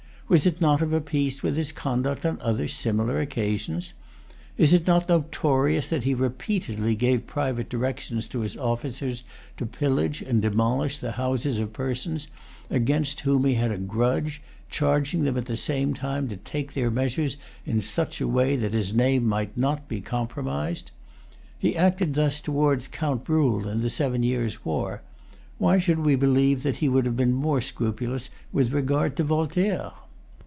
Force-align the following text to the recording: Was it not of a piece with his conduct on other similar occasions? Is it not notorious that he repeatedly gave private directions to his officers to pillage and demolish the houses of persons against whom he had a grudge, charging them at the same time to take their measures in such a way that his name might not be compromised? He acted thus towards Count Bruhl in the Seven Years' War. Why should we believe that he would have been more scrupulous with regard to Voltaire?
Was 0.31 0.45
it 0.45 0.61
not 0.61 0.81
of 0.81 0.93
a 0.93 1.01
piece 1.01 1.43
with 1.43 1.57
his 1.57 1.73
conduct 1.73 2.25
on 2.25 2.39
other 2.39 2.65
similar 2.69 3.19
occasions? 3.19 3.93
Is 4.57 4.71
it 4.71 4.87
not 4.87 5.09
notorious 5.09 5.89
that 5.89 6.05
he 6.05 6.13
repeatedly 6.13 6.95
gave 6.95 7.27
private 7.27 7.67
directions 7.67 8.29
to 8.29 8.39
his 8.39 8.55
officers 8.55 9.23
to 9.57 9.65
pillage 9.65 10.21
and 10.21 10.41
demolish 10.41 10.99
the 10.99 11.11
houses 11.11 11.59
of 11.59 11.73
persons 11.73 12.27
against 12.69 13.19
whom 13.19 13.43
he 13.43 13.55
had 13.55 13.71
a 13.71 13.77
grudge, 13.77 14.41
charging 14.69 15.25
them 15.25 15.35
at 15.35 15.47
the 15.47 15.57
same 15.57 15.93
time 15.93 16.29
to 16.29 16.37
take 16.37 16.71
their 16.75 16.89
measures 16.89 17.35
in 17.65 17.81
such 17.81 18.21
a 18.21 18.25
way 18.25 18.55
that 18.55 18.73
his 18.73 18.93
name 18.93 19.25
might 19.27 19.57
not 19.57 19.89
be 19.89 19.99
compromised? 19.99 20.91
He 21.59 21.75
acted 21.75 22.13
thus 22.13 22.39
towards 22.39 22.87
Count 22.87 23.25
Bruhl 23.25 23.67
in 23.67 23.81
the 23.81 23.89
Seven 23.89 24.23
Years' 24.23 24.63
War. 24.63 25.01
Why 25.57 25.77
should 25.77 25.99
we 25.99 26.15
believe 26.15 26.63
that 26.63 26.77
he 26.77 26.87
would 26.87 27.05
have 27.05 27.17
been 27.17 27.33
more 27.33 27.59
scrupulous 27.59 28.29
with 28.53 28.71
regard 28.71 29.17
to 29.17 29.25
Voltaire? 29.25 29.91